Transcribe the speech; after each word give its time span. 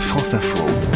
France 0.00 0.34
Info. 0.34 0.95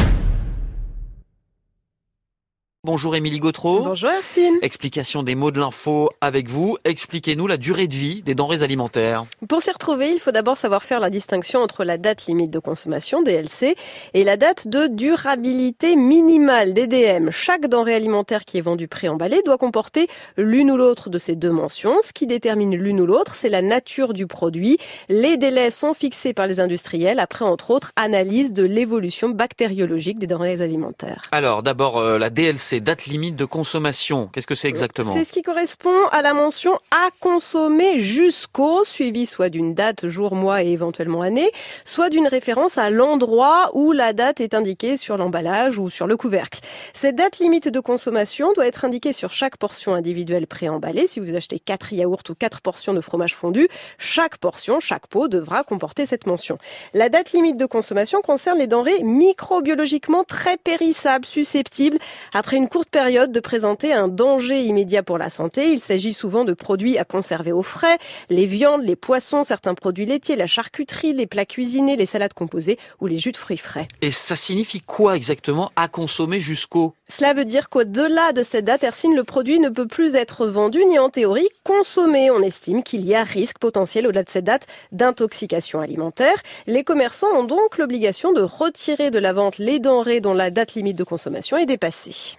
Bonjour 2.93 3.15
Émilie 3.15 3.39
Gautreau. 3.39 3.85
Bonjour 3.85 4.11
Arsine. 4.11 4.58
Explication 4.62 5.22
des 5.22 5.37
mots 5.37 5.52
de 5.52 5.61
l'info 5.61 6.11
avec 6.21 6.48
vous. 6.48 6.77
Expliquez-nous 6.84 7.46
la 7.46 7.56
durée 7.56 7.86
de 7.86 7.95
vie 7.95 8.20
des 8.22 8.34
denrées 8.34 8.64
alimentaires. 8.64 9.27
Pour 9.48 9.62
s'y 9.62 9.70
retrouver, 9.70 10.11
il 10.11 10.18
faut 10.18 10.32
d'abord 10.32 10.56
savoir 10.56 10.82
faire 10.82 10.98
la 10.98 11.08
distinction 11.08 11.61
entre 11.61 11.84
la 11.84 11.98
date 11.98 12.26
limite 12.26 12.50
de 12.50 12.58
consommation, 12.58 13.22
DLC, 13.22 13.76
et 14.12 14.25
la 14.25 14.36
date 14.36 14.66
de 14.66 14.89
durabilité 14.89 15.95
minimale, 15.95 16.75
DDM. 16.75 17.30
Chaque 17.30 17.68
denrée 17.68 17.95
alimentaire 17.95 18.45
qui 18.45 18.58
est 18.58 18.61
vendue 18.61 18.89
préemballée 18.89 19.43
doit 19.45 19.57
comporter 19.57 20.09
l'une 20.36 20.72
ou 20.72 20.77
l'autre 20.77 21.11
de 21.11 21.18
ces 21.18 21.36
deux 21.36 21.52
mentions. 21.52 21.95
Ce 22.02 22.12
qui 22.12 22.27
détermine 22.27 22.75
l'une 22.75 23.00
ou 23.00 23.07
l'autre, 23.07 23.36
c'est 23.36 23.48
la 23.48 23.62
nature 23.62 24.14
du 24.14 24.27
produit. 24.27 24.79
Les 25.09 25.36
délais 25.36 25.70
sont 25.70 25.95
fixés 25.95 26.32
par 26.32 26.48
les 26.48 26.59
industriels 26.59 27.20
après, 27.20 27.45
entre 27.45 27.70
autres, 27.70 27.93
analyse 27.95 28.52
de 28.52 28.64
l'évolution 28.64 29.29
bactériologique 29.29 30.18
des 30.18 30.27
denrées 30.27 30.61
alimentaires. 30.61 31.22
Alors, 31.30 31.63
d'abord, 31.63 31.99
euh, 31.99 32.19
la 32.19 32.30
DLC 32.30 32.80
c'est 32.80 32.84
date 32.84 33.05
limite 33.05 33.37
de 33.37 33.45
consommation. 33.45 34.30
Qu'est-ce 34.33 34.47
que 34.47 34.55
c'est 34.55 34.69
exactement 34.69 35.12
C'est 35.12 35.25
ce 35.25 35.33
qui 35.33 35.43
correspond 35.43 36.07
à 36.12 36.23
la 36.23 36.33
mention 36.33 36.79
à 36.91 37.11
consommer 37.21 37.98
jusqu'au, 37.98 38.84
suivi 38.84 39.27
soit 39.27 39.51
d'une 39.51 39.75
date, 39.75 40.09
jour, 40.09 40.34
mois 40.34 40.62
et 40.62 40.69
éventuellement 40.69 41.21
année, 41.21 41.51
soit 41.85 42.09
d'une 42.09 42.27
référence 42.27 42.79
à 42.79 42.88
l'endroit 42.88 43.69
où 43.74 43.93
la 43.93 44.15
date 44.15 44.41
est 44.41 44.55
indiquée 44.55 44.97
sur 44.97 45.19
l'emballage 45.19 45.79
ou 45.79 45.91
sur 45.91 46.07
le 46.07 46.16
couvercle. 46.16 46.61
Cette 46.95 47.16
date 47.16 47.38
limite 47.38 47.69
de 47.69 47.80
consommation 47.80 48.55
doit 48.55 48.66
être 48.66 48.87
indiquée 48.87 49.12
sur 49.12 49.30
chaque 49.30 49.59
portion 49.59 49.95
individuelle 49.95 50.47
préemballée. 50.47 51.07
Si 51.07 51.21
vous 51.21 51.37
achetez 51.37 51.59
4 51.59 51.93
yaourts 51.93 52.23
ou 52.30 52.35
4 52.35 52.62
portions 52.62 52.95
de 52.95 53.02
fromage 53.02 53.35
fondu, 53.35 53.69
chaque 53.99 54.38
portion, 54.38 54.80
chaque 54.80 55.07
pot 55.07 55.29
devra 55.29 55.65
comporter 55.65 56.07
cette 56.07 56.27
mention. 56.27 56.57
La 56.95 57.10
date 57.10 57.33
limite 57.33 57.59
de 57.59 57.66
consommation 57.66 58.23
concerne 58.23 58.59
les 58.59 58.66
denrées 58.66 59.02
microbiologiquement 59.02 60.24
très 60.24 60.57
périssables, 60.57 61.27
susceptibles, 61.27 61.99
après 62.33 62.57
une 62.57 62.60
courte 62.69 62.89
période 62.89 63.30
de 63.30 63.41
présenter 63.41 63.93
un 63.93 64.08
danger 64.08 64.61
immédiat 64.62 65.03
pour 65.03 65.19
la 65.19 65.30
santé. 65.30 65.70
Il 65.70 65.80
s'agit 65.80 66.12
souvent 66.12 66.44
de 66.44 66.53
produits 66.53 66.98
à 66.98 67.05
conserver 67.05 67.52
au 67.52 67.62
frais, 67.62 67.98
les 68.28 68.47
viandes, 68.47 68.83
les 68.83 68.97
poissons, 68.97 69.44
certains 69.44 69.75
produits 69.75 70.06
laitiers, 70.06 70.36
la 70.36 70.47
charcuterie, 70.47 71.12
les 71.12 71.27
plats 71.27 71.44
cuisinés, 71.44 71.97
les 71.97 72.06
salades 72.06 72.34
composées 72.34 72.78
ou 73.00 73.06
les 73.06 73.19
jus 73.19 73.33
de 73.33 73.36
fruits 73.36 73.56
frais. 73.56 73.86
Et 74.02 74.11
ça 74.11 74.36
signifie 74.36 74.80
quoi 74.80 75.17
exactement 75.17 75.70
à 75.77 75.89
consommer 75.89 76.41
jusqu'au? 76.41 76.94
Cela 77.08 77.34
veut 77.34 77.44
dire 77.44 77.69
qu'au-delà 77.69 78.33
de 78.33 78.42
cette 78.42 78.64
date, 78.64 78.84
Ersine, 78.84 79.14
le 79.14 79.24
produit 79.24 79.61
ne 79.61 79.69
peut 79.69 79.86
plus 79.86 80.14
être 80.14 80.47
vendu 80.47 80.84
ni 80.84 80.98
en 80.98 81.11
théorie 81.11 81.48
consommé. 81.64 82.30
On 82.30 82.41
estime 82.41 82.83
qu'il 82.83 83.05
y 83.05 83.14
a 83.14 83.24
risque 83.24 83.58
potentiel 83.58 84.06
au-delà 84.06 84.22
de 84.22 84.30
cette 84.30 84.45
date 84.45 84.67
d'intoxication 84.92 85.80
alimentaire. 85.80 86.36
Les 86.67 86.84
commerçants 86.84 87.33
ont 87.34 87.45
donc 87.45 87.78
l'obligation 87.78 88.33
de 88.33 88.42
retirer 88.42 89.11
de 89.11 89.19
la 89.19 89.33
vente 89.33 89.58
les 89.58 89.78
denrées 89.78 90.20
dont 90.20 90.34
la 90.34 90.50
date 90.50 90.74
limite 90.74 90.97
de 90.97 91.05
consommation 91.05 91.56
est 91.56 91.67
dépassée 91.67 91.91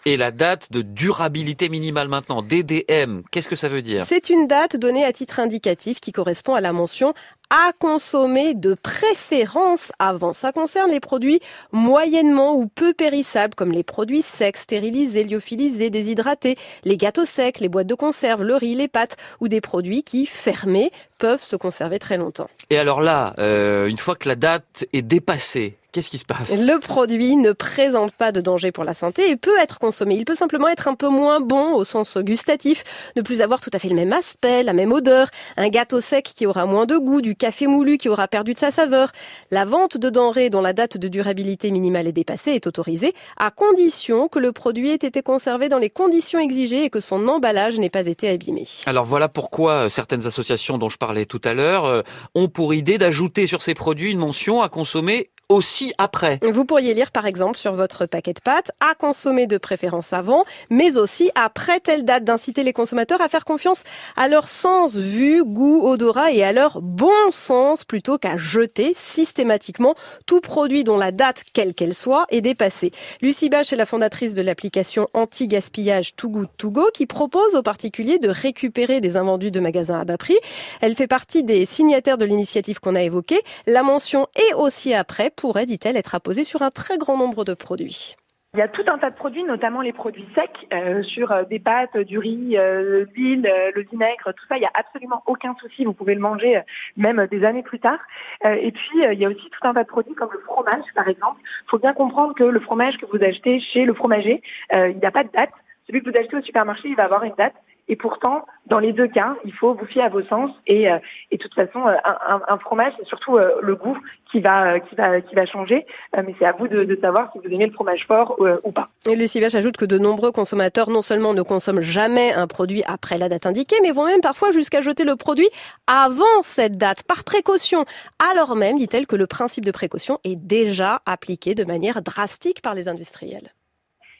et 0.05 0.10
la 0.17 0.31
date 0.31 0.71
de 0.71 0.81
durabilité 0.81 1.69
minimale 1.69 2.07
maintenant, 2.07 2.41
DDM. 2.41 3.21
Qu'est-ce 3.31 3.49
que 3.49 3.55
ça 3.55 3.69
veut 3.69 3.81
dire? 3.81 4.05
C'est 4.07 4.29
une 4.29 4.47
date 4.47 4.75
donnée 4.75 5.05
à 5.05 5.13
titre 5.13 5.39
indicatif 5.39 5.99
qui 5.99 6.11
correspond 6.11 6.55
à 6.55 6.61
la 6.61 6.73
mention 6.73 7.13
à 7.51 7.73
consommer 7.77 8.53
de 8.53 8.75
préférence 8.75 9.91
avant. 9.99 10.31
Ça 10.31 10.53
concerne 10.53 10.89
les 10.89 11.01
produits 11.01 11.41
moyennement 11.73 12.55
ou 12.55 12.67
peu 12.67 12.93
périssables 12.93 13.55
comme 13.55 13.73
les 13.73 13.83
produits 13.83 14.21
secs, 14.21 14.55
stérilisés, 14.55 15.25
lyophilisés, 15.25 15.89
déshydratés, 15.89 16.55
les 16.85 16.95
gâteaux 16.95 17.25
secs, 17.25 17.59
les 17.59 17.67
boîtes 17.67 17.87
de 17.87 17.95
conserve, 17.95 18.43
le 18.43 18.55
riz, 18.55 18.75
les 18.75 18.87
pâtes 18.87 19.17
ou 19.41 19.49
des 19.49 19.59
produits 19.59 20.01
qui, 20.03 20.25
fermés, 20.25 20.91
peuvent 21.17 21.43
se 21.43 21.57
conserver 21.57 21.99
très 21.99 22.17
longtemps. 22.17 22.49
Et 22.69 22.77
alors 22.77 23.01
là, 23.01 23.33
euh, 23.37 23.87
une 23.87 23.97
fois 23.97 24.15
que 24.15 24.29
la 24.29 24.35
date 24.35 24.85
est 24.93 25.01
dépassée, 25.01 25.75
Qu'est-ce 25.91 26.09
qui 26.09 26.17
se 26.17 26.23
passe? 26.23 26.57
Le 26.57 26.79
produit 26.79 27.35
ne 27.35 27.51
présente 27.51 28.13
pas 28.13 28.31
de 28.31 28.39
danger 28.39 28.71
pour 28.71 28.85
la 28.85 28.93
santé 28.93 29.29
et 29.29 29.35
peut 29.35 29.57
être 29.59 29.77
consommé. 29.77 30.15
Il 30.15 30.23
peut 30.23 30.35
simplement 30.35 30.69
être 30.69 30.87
un 30.87 30.95
peu 30.95 31.09
moins 31.09 31.41
bon 31.41 31.73
au 31.73 31.83
sens 31.83 32.17
gustatif, 32.17 32.83
ne 33.17 33.21
plus 33.21 33.41
avoir 33.41 33.59
tout 33.59 33.71
à 33.73 33.79
fait 33.79 33.89
le 33.89 33.95
même 33.95 34.13
aspect, 34.13 34.63
la 34.63 34.71
même 34.71 34.93
odeur, 34.93 35.27
un 35.57 35.67
gâteau 35.67 35.99
sec 35.99 36.31
qui 36.33 36.45
aura 36.45 36.65
moins 36.65 36.85
de 36.85 36.97
goût, 36.97 37.19
du 37.19 37.35
café 37.35 37.67
moulu 37.67 37.97
qui 37.97 38.07
aura 38.07 38.29
perdu 38.29 38.53
de 38.53 38.57
sa 38.57 38.71
saveur. 38.71 39.11
La 39.51 39.65
vente 39.65 39.97
de 39.97 40.09
denrées 40.09 40.49
dont 40.49 40.61
la 40.61 40.71
date 40.71 40.97
de 40.97 41.09
durabilité 41.09 41.71
minimale 41.71 42.07
est 42.07 42.13
dépassée 42.13 42.51
est 42.51 42.67
autorisée 42.67 43.13
à 43.35 43.51
condition 43.51 44.29
que 44.29 44.39
le 44.39 44.53
produit 44.53 44.91
ait 44.91 44.95
été 44.95 45.21
conservé 45.21 45.67
dans 45.67 45.77
les 45.77 45.89
conditions 45.89 46.39
exigées 46.39 46.85
et 46.85 46.89
que 46.89 47.01
son 47.01 47.27
emballage 47.27 47.77
n'ait 47.79 47.89
pas 47.89 48.07
été 48.07 48.29
abîmé. 48.29 48.63
Alors 48.85 49.03
voilà 49.03 49.27
pourquoi 49.27 49.71
euh, 49.71 49.89
certaines 49.89 50.25
associations 50.25 50.77
dont 50.77 50.89
je 50.89 50.97
parlais 50.97 51.25
tout 51.25 51.41
à 51.43 51.53
l'heure 51.53 51.83
euh, 51.83 52.01
ont 52.33 52.47
pour 52.47 52.73
idée 52.73 52.97
d'ajouter 52.97 53.45
sur 53.45 53.61
ces 53.61 53.73
produits 53.73 54.11
une 54.11 54.19
mention 54.19 54.61
à 54.61 54.69
consommer 54.69 55.31
aussi. 55.51 55.93
Vous 56.41 56.65
pourriez 56.65 56.93
lire 56.93 57.11
par 57.11 57.25
exemple 57.25 57.57
sur 57.57 57.73
votre 57.73 58.05
paquet 58.05 58.33
de 58.33 58.39
pâtes 58.39 58.71
à 58.79 58.95
consommer 58.95 59.47
de 59.47 59.57
préférence 59.57 60.13
avant, 60.13 60.45
mais 60.69 60.97
aussi 60.97 61.29
après 61.35 61.79
telle 61.79 62.05
date 62.05 62.23
d'inciter 62.23 62.63
les 62.63 62.73
consommateurs 62.73 63.21
à 63.21 63.29
faire 63.29 63.45
confiance 63.45 63.83
à 64.15 64.27
leur 64.27 64.49
sens 64.49 64.95
vue, 64.95 65.43
goût, 65.43 65.85
odorat 65.85 66.31
et 66.31 66.43
à 66.43 66.51
leur 66.51 66.81
bon 66.81 67.09
sens 67.31 67.83
plutôt 67.83 68.17
qu'à 68.17 68.37
jeter 68.37 68.93
systématiquement 68.95 69.95
tout 70.25 70.41
produit 70.41 70.83
dont 70.83 70.97
la 70.97 71.11
date, 71.11 71.43
quelle 71.53 71.73
qu'elle 71.73 71.93
soit, 71.93 72.25
est 72.29 72.41
dépassée. 72.41 72.91
Lucie 73.21 73.49
Bach 73.49 73.71
est 73.71 73.75
la 73.75 73.85
fondatrice 73.85 74.33
de 74.33 74.41
l'application 74.41 75.07
anti-gaspillage 75.13 76.15
Too 76.15 76.29
Good 76.29 76.49
To 76.57 76.71
Go 76.71 76.89
qui 76.93 77.05
propose 77.05 77.55
aux 77.55 77.63
particuliers 77.63 78.19
de 78.19 78.29
récupérer 78.29 79.01
des 79.01 79.17
invendus 79.17 79.51
de 79.51 79.59
magasins 79.59 79.99
à 79.99 80.05
bas 80.05 80.17
prix. 80.17 80.37
Elle 80.81 80.95
fait 80.95 81.07
partie 81.07 81.43
des 81.43 81.65
signataires 81.65 82.17
de 82.17 82.25
l'initiative 82.25 82.79
qu'on 82.79 82.95
a 82.95 83.01
évoquée. 83.01 83.41
La 83.67 83.83
mention 83.83 84.27
est 84.35 84.53
aussi 84.53 84.93
après 84.93 85.29
pourrait, 85.41 85.65
dit-elle, 85.65 85.97
être 85.97 86.13
apposée 86.13 86.43
sur 86.43 86.61
un 86.61 86.69
très 86.69 86.99
grand 86.99 87.17
nombre 87.17 87.43
de 87.43 87.55
produits. 87.55 88.15
Il 88.53 88.59
y 88.59 88.61
a 88.61 88.67
tout 88.67 88.83
un 88.87 88.99
tas 88.99 89.09
de 89.09 89.15
produits, 89.15 89.43
notamment 89.43 89.81
les 89.81 89.91
produits 89.91 90.27
secs, 90.35 90.67
euh, 90.71 91.01
sur 91.01 91.31
euh, 91.31 91.45
des 91.45 91.57
pâtes, 91.57 91.97
du 91.97 92.19
riz, 92.19 92.57
euh, 92.57 93.05
l'huile, 93.15 93.49
le 93.73 93.81
vinaigre, 93.81 94.33
tout 94.35 94.45
ça, 94.47 94.57
il 94.57 94.59
n'y 94.59 94.67
a 94.67 94.71
absolument 94.75 95.23
aucun 95.25 95.55
souci. 95.59 95.83
Vous 95.83 95.93
pouvez 95.93 96.13
le 96.13 96.21
manger 96.21 96.61
même 96.95 97.25
des 97.31 97.43
années 97.43 97.63
plus 97.63 97.79
tard. 97.79 97.99
et 98.45 98.71
puis, 98.71 99.03
il 99.11 99.19
y 99.19 99.25
a 99.25 99.29
aussi 99.29 99.49
tout 99.49 99.67
un 99.67 99.73
tas 99.73 99.83
de 99.83 99.87
produits 99.87 100.13
comme 100.13 100.29
le 100.31 100.41
fromage, 100.41 100.83
par 100.93 101.07
exemple. 101.07 101.41
Il 101.65 101.69
faut 101.71 101.79
bien 101.79 101.93
comprendre 101.93 102.35
que 102.35 102.43
le 102.43 102.59
fromage 102.59 102.97
que 102.97 103.07
vous 103.07 103.23
achetez 103.23 103.59
chez 103.61 103.85
le 103.85 103.95
fromager, 103.95 104.43
il 104.75 104.97
n'y 104.97 105.05
a 105.05 105.11
pas 105.11 105.23
de 105.23 105.31
date. 105.31 105.51
Celui 105.87 106.03
que 106.03 106.11
vous 106.11 106.17
achetez 106.17 106.35
au 106.35 106.41
supermarché, 106.41 106.89
il 106.89 106.95
va 106.95 107.05
avoir 107.05 107.23
une 107.23 107.33
date. 107.35 107.55
Et 107.91 107.97
pourtant, 107.97 108.45
dans 108.67 108.79
les 108.79 108.93
deux 108.93 109.09
cas, 109.09 109.35
il 109.43 109.53
faut 109.53 109.73
vous 109.73 109.85
fier 109.85 110.05
à 110.05 110.07
vos 110.07 110.23
sens. 110.23 110.49
Et, 110.65 110.89
euh, 110.89 110.97
et 111.29 111.35
de 111.35 111.43
toute 111.43 111.53
façon, 111.53 111.85
euh, 111.85 111.97
un, 112.05 112.41
un, 112.47 112.57
fromage, 112.57 112.93
c'est 112.97 113.05
surtout 113.05 113.35
euh, 113.35 113.51
le 113.61 113.75
goût 113.75 113.97
qui 114.31 114.39
va, 114.39 114.79
qui 114.79 114.95
va, 114.95 115.19
qui 115.19 115.35
va 115.35 115.45
changer. 115.45 115.85
mais 116.15 116.33
c'est 116.39 116.45
à 116.45 116.53
vous 116.53 116.69
de, 116.69 116.85
de, 116.85 116.97
savoir 117.01 117.29
si 117.33 117.39
vous 117.39 117.53
aimez 117.53 117.65
le 117.65 117.73
fromage 117.73 118.07
fort 118.07 118.39
ou 118.63 118.71
pas. 118.71 118.87
Et 119.05 119.17
Lucie 119.17 119.41
Vache 119.41 119.55
ajoute 119.55 119.75
que 119.75 119.83
de 119.83 119.97
nombreux 119.97 120.31
consommateurs 120.31 120.89
non 120.89 121.01
seulement 121.01 121.33
ne 121.33 121.41
consomment 121.41 121.81
jamais 121.81 122.31
un 122.31 122.47
produit 122.47 122.81
après 122.87 123.17
la 123.17 123.27
date 123.27 123.45
indiquée, 123.45 123.75
mais 123.81 123.91
vont 123.91 124.05
même 124.05 124.21
parfois 124.21 124.51
jusqu'à 124.51 124.79
jeter 124.79 125.03
le 125.03 125.17
produit 125.17 125.49
avant 125.85 126.43
cette 126.43 126.77
date, 126.77 127.03
par 127.03 127.25
précaution. 127.25 127.83
Alors 128.31 128.55
même, 128.55 128.77
dit-elle, 128.77 129.05
que 129.05 129.17
le 129.17 129.27
principe 129.27 129.65
de 129.65 129.71
précaution 129.71 130.17
est 130.23 130.37
déjà 130.37 131.01
appliqué 131.05 131.55
de 131.55 131.65
manière 131.65 132.01
drastique 132.01 132.61
par 132.61 132.73
les 132.73 132.87
industriels. 132.87 133.51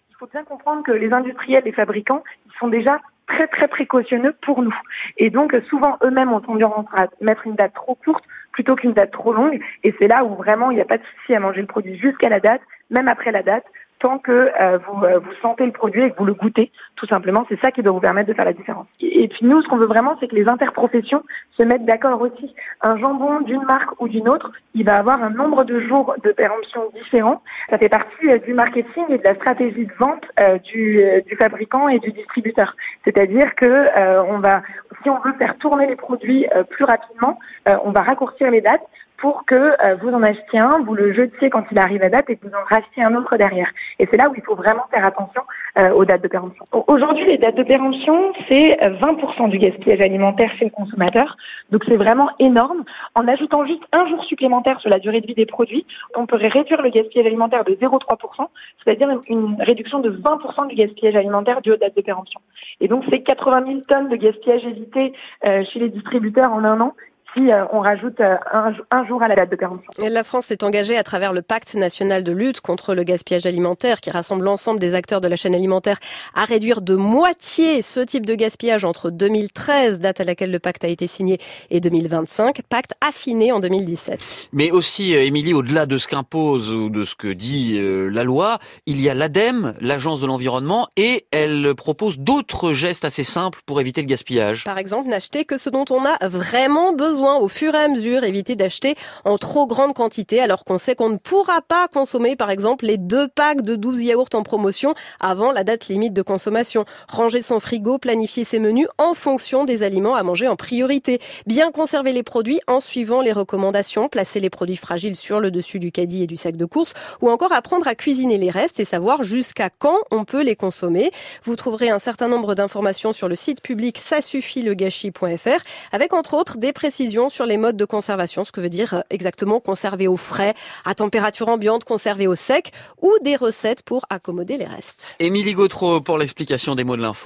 Il 0.09 0.15
faut 0.19 0.27
bien 0.27 0.43
comprendre 0.43 0.83
que 0.83 0.91
les 0.91 1.13
industriels, 1.13 1.63
les 1.63 1.71
fabricants, 1.71 2.21
ils 2.45 2.59
sont 2.59 2.67
déjà 2.67 2.99
très 3.31 3.47
très 3.47 3.67
précautionneux 3.67 4.35
pour 4.41 4.61
nous. 4.61 4.75
Et 5.17 5.29
donc 5.29 5.55
souvent 5.69 5.97
eux-mêmes 6.03 6.33
ont 6.33 6.41
tendance 6.41 6.85
à 6.93 7.07
mettre 7.21 7.47
une 7.47 7.55
date 7.55 7.73
trop 7.73 7.95
courte 7.95 8.23
plutôt 8.51 8.75
qu'une 8.75 8.93
date 8.93 9.11
trop 9.11 9.33
longue. 9.33 9.59
Et 9.83 9.93
c'est 9.99 10.07
là 10.07 10.23
où 10.23 10.35
vraiment 10.35 10.71
il 10.71 10.75
n'y 10.75 10.81
a 10.81 10.85
pas 10.85 10.97
de 10.97 11.03
souci 11.03 11.33
à 11.33 11.39
manger 11.39 11.61
le 11.61 11.67
produit 11.67 11.97
jusqu'à 11.97 12.29
la 12.29 12.39
date, 12.39 12.61
même 12.89 13.07
après 13.07 13.31
la 13.31 13.43
date, 13.43 13.65
tant 14.01 14.17
que 14.17 14.31
euh, 14.31 14.79
vous, 14.79 15.03
euh, 15.03 15.19
vous 15.19 15.33
sentez 15.41 15.65
le 15.65 15.71
produit 15.71 16.01
et 16.01 16.11
que 16.11 16.17
vous 16.17 16.25
le 16.25 16.33
goûtez, 16.33 16.71
tout 16.95 17.05
simplement. 17.05 17.45
C'est 17.47 17.59
ça 17.61 17.71
qui 17.71 17.81
doit 17.83 17.93
vous 17.93 17.99
permettre 17.99 18.27
de 18.27 18.33
faire 18.33 18.45
la 18.45 18.53
différence. 18.53 18.87
Et, 18.99 19.27
puis 19.27 19.45
nous, 19.45 19.61
ce 19.61 19.67
qu'on 19.67 19.77
veut 19.77 19.85
vraiment, 19.85 20.17
c'est 20.19 20.27
que 20.27 20.35
les 20.35 20.49
interprofessions 20.49 21.23
se 21.51 21.63
mettent 21.63 21.85
d'accord 21.85 22.19
aussi. 22.21 22.53
Un 22.81 22.97
jambon 22.97 23.41
d'une 23.41 23.63
marque 23.63 24.01
ou 24.01 24.07
d'une 24.07 24.27
autre, 24.27 24.51
il 24.73 24.85
va 24.85 24.97
avoir 24.97 25.21
un 25.23 25.29
nombre 25.29 25.63
de 25.63 25.79
jours 25.81 26.15
de 26.23 26.31
péremption 26.31 26.81
différents. 26.95 27.41
Ça 27.69 27.77
fait 27.77 27.89
partie 27.89 28.29
euh, 28.29 28.39
du 28.39 28.53
marketing 28.53 29.05
et 29.09 29.17
de 29.19 29.23
la 29.23 29.35
stratégie 29.35 29.85
de 29.85 29.93
vente 29.99 30.25
du, 30.63 31.01
du, 31.27 31.35
fabricant 31.35 31.87
et 31.87 31.99
du 31.99 32.11
distributeur. 32.11 32.71
C'est-à-dire 33.05 33.53
que 33.55 33.85
on 34.27 34.37
va, 34.37 34.61
si 35.03 35.09
on 35.09 35.19
veut 35.19 35.33
faire 35.33 35.57
tourner 35.57 35.87
les 35.87 35.95
produits 35.95 36.45
plus 36.69 36.85
rapidement, 36.85 37.37
on 37.65 37.91
va 37.91 38.01
raccourcir 38.01 38.49
les 38.49 38.61
dates 38.61 38.81
pour 39.21 39.45
que 39.45 39.55
euh, 39.55 39.95
vous 40.01 40.09
en 40.09 40.23
achetiez 40.23 40.59
un, 40.59 40.79
vous 40.83 40.95
le 40.95 41.13
jetiez 41.13 41.51
quand 41.51 41.63
il 41.71 41.77
arrive 41.77 42.01
à 42.03 42.09
date 42.09 42.29
et 42.29 42.35
que 42.35 42.47
vous 42.47 42.53
en 42.53 42.65
rachetiez 42.67 43.03
un 43.03 43.15
autre 43.15 43.37
derrière. 43.37 43.69
Et 43.99 44.07
c'est 44.09 44.17
là 44.17 44.29
où 44.29 44.33
il 44.35 44.41
faut 44.41 44.55
vraiment 44.55 44.83
faire 44.91 45.05
attention 45.05 45.43
euh, 45.77 45.91
aux 45.91 46.05
dates 46.05 46.23
de 46.23 46.27
péremption. 46.27 46.65
Aujourd'hui, 46.87 47.25
les 47.25 47.37
dates 47.37 47.55
de 47.55 47.63
péremption, 47.63 48.33
c'est 48.49 48.77
20% 48.81 49.45
euh, 49.45 49.47
du 49.47 49.59
gaspillage 49.59 50.01
alimentaire 50.01 50.51
chez 50.57 50.65
le 50.65 50.71
consommateur. 50.71 51.37
Donc 51.69 51.83
c'est 51.87 51.97
vraiment 51.97 52.31
énorme. 52.39 52.83
En 53.13 53.27
ajoutant 53.27 53.63
juste 53.65 53.83
un 53.93 54.07
jour 54.07 54.23
supplémentaire 54.23 54.81
sur 54.81 54.89
la 54.89 54.97
durée 54.97 55.21
de 55.21 55.27
vie 55.27 55.35
des 55.35 55.45
produits, 55.45 55.85
on 56.15 56.25
pourrait 56.25 56.47
réduire 56.47 56.81
le 56.81 56.89
gaspillage 56.89 57.27
alimentaire 57.27 57.63
de 57.63 57.73
0,3%, 57.73 58.47
c'est-à-dire 58.83 59.07
une, 59.29 59.55
réduction 59.59 59.99
de 59.99 60.09
20% 60.09 60.67
du 60.67 60.75
gaspillage 60.75 61.15
alimentaire 61.15 61.61
dû 61.61 61.71
aux 61.71 61.77
dates 61.77 61.95
de 61.95 62.01
péremption. 62.01 62.41
Et 62.79 62.87
donc 62.87 63.03
c'est 63.11 63.21
80 63.21 63.65
000 63.67 63.79
tonnes 63.87 64.09
de 64.09 64.15
gaspillage 64.15 64.65
évité 64.65 65.13
chez 65.43 65.79
les 65.79 65.89
distributeurs 65.89 66.51
en 66.51 66.63
un 66.63 66.81
an 66.81 66.93
si 67.33 67.41
on 67.71 67.79
rajoute 67.79 68.19
un, 68.19 69.05
jour 69.05 69.23
à 69.23 69.27
la 69.27 69.35
date 69.35 69.51
de 69.51 69.55
péremption. 69.55 69.91
La 69.97 70.23
France 70.23 70.47
s'est 70.47 70.63
engagée 70.63 70.97
à 70.97 71.03
travers 71.03 71.31
le 71.31 71.41
pacte 71.41 71.75
national 71.75 72.23
de 72.23 72.31
lutte 72.31 72.59
contre 72.59 72.93
le 72.93 73.03
gaspillage 73.03 73.45
alimentaire 73.45 74.01
qui 74.01 74.09
rassemble 74.09 74.43
l'ensemble 74.43 74.79
des 74.79 74.95
acteurs 74.95 75.21
de 75.21 75.27
la 75.27 75.35
chaîne 75.35 75.55
alimentaire 75.55 75.97
à 76.35 76.43
réduire 76.43 76.81
de 76.81 76.95
moitié 76.95 77.81
ce 77.81 78.01
type 78.01 78.25
de 78.25 78.35
gaspillage 78.35 78.83
entre 78.83 79.09
2013, 79.09 79.99
date 79.99 80.19
à 80.19 80.23
laquelle 80.25 80.51
le 80.51 80.59
pacte 80.59 80.83
a 80.83 80.87
été 80.87 81.07
signé, 81.07 81.37
et 81.69 81.79
2025, 81.79 82.61
pacte 82.69 82.93
affiné 83.01 83.51
en 83.51 83.59
2017. 83.59 84.49
Mais 84.51 84.71
aussi, 84.71 85.13
Émilie, 85.13 85.53
au-delà 85.53 85.85
de 85.85 85.97
ce 85.97 86.07
qu'impose 86.07 86.71
ou 86.71 86.89
de 86.89 87.05
ce 87.05 87.15
que 87.15 87.29
dit 87.29 87.79
la 87.81 88.23
loi, 88.23 88.59
il 88.85 89.01
y 89.01 89.09
a 89.09 89.13
l'ADEME, 89.13 89.75
l'Agence 89.79 90.21
de 90.21 90.27
l'environnement, 90.27 90.87
et 90.97 91.27
elle 91.31 91.75
propose 91.75 92.19
d'autres 92.19 92.73
gestes 92.73 93.05
assez 93.05 93.23
simples 93.23 93.59
pour 93.65 93.79
éviter 93.79 94.01
le 94.01 94.07
gaspillage. 94.07 94.65
Par 94.65 94.77
exemple, 94.77 95.07
n'acheter 95.09 95.45
que 95.45 95.57
ce 95.57 95.69
dont 95.69 95.85
on 95.89 96.03
a 96.05 96.27
vraiment 96.27 96.93
besoin 96.93 97.20
au 97.21 97.47
fur 97.47 97.75
et 97.75 97.77
à 97.77 97.87
mesure, 97.87 98.23
éviter 98.23 98.55
d'acheter 98.55 98.95
en 99.25 99.37
trop 99.37 99.67
grande 99.67 99.93
quantité 99.93 100.41
alors 100.41 100.65
qu'on 100.65 100.77
sait 100.77 100.95
qu'on 100.95 101.09
ne 101.09 101.17
pourra 101.17 101.61
pas 101.61 101.87
consommer 101.87 102.35
par 102.35 102.49
exemple 102.49 102.85
les 102.85 102.97
deux 102.97 103.27
packs 103.27 103.61
de 103.61 103.75
12 103.75 104.01
yaourts 104.01 104.29
en 104.33 104.43
promotion 104.43 104.93
avant 105.19 105.51
la 105.51 105.63
date 105.63 105.87
limite 105.87 106.13
de 106.13 106.21
consommation. 106.21 106.85
Ranger 107.07 107.41
son 107.41 107.59
frigo, 107.59 107.97
planifier 107.97 108.43
ses 108.43 108.59
menus 108.59 108.87
en 108.97 109.13
fonction 109.13 109.65
des 109.65 109.83
aliments 109.83 110.15
à 110.15 110.23
manger 110.23 110.47
en 110.47 110.55
priorité. 110.55 111.19
Bien 111.45 111.71
conserver 111.71 112.13
les 112.13 112.23
produits 112.23 112.59
en 112.67 112.79
suivant 112.79 113.21
les 113.21 113.31
recommandations, 113.31 114.09
placer 114.09 114.39
les 114.39 114.49
produits 114.49 114.77
fragiles 114.77 115.15
sur 115.15 115.39
le 115.39 115.51
dessus 115.51 115.79
du 115.79 115.91
caddie 115.91 116.23
et 116.23 116.27
du 116.27 116.37
sac 116.37 116.57
de 116.57 116.65
course 116.65 116.93
ou 117.21 117.29
encore 117.29 117.51
apprendre 117.51 117.87
à 117.87 117.95
cuisiner 117.95 118.37
les 118.37 118.49
restes 118.49 118.79
et 118.79 118.85
savoir 118.85 119.23
jusqu'à 119.23 119.69
quand 119.69 119.97
on 120.11 120.25
peut 120.25 120.41
les 120.41 120.55
consommer. 120.55 121.11
Vous 121.43 121.55
trouverez 121.55 121.89
un 121.89 121.99
certain 121.99 122.27
nombre 122.27 122.55
d'informations 122.55 123.13
sur 123.13 123.27
le 123.27 123.35
site 123.35 123.61
public 123.61 123.97
ça 123.97 124.21
suffit 124.21 124.61
le 124.61 124.73
gâchis.fr 124.73 125.63
avec 125.91 126.13
entre 126.13 126.33
autres 126.33 126.57
des 126.57 126.73
précisions 126.73 127.10
sur 127.29 127.45
les 127.45 127.57
modes 127.57 127.77
de 127.77 127.85
conservation, 127.85 128.45
ce 128.45 128.51
que 128.51 128.61
veut 128.61 128.69
dire 128.69 128.93
euh, 128.93 129.01
exactement 129.09 129.59
conserver 129.59 130.07
au 130.07 130.17
frais, 130.17 130.53
à 130.85 130.95
température 130.95 131.49
ambiante, 131.49 131.83
conserver 131.83 132.27
au 132.27 132.35
sec 132.35 132.71
ou 133.01 133.11
des 133.21 133.35
recettes 133.35 133.83
pour 133.83 134.05
accommoder 134.09 134.57
les 134.57 134.65
restes. 134.65 135.15
Émilie 135.19 135.53
Gautreau 135.53 136.01
pour 136.01 136.17
l'explication 136.17 136.75
des 136.75 136.83
mots 136.83 136.95
de 136.95 137.01
l'info. 137.01 137.19